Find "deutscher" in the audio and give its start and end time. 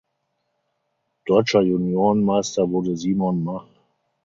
1.27-1.61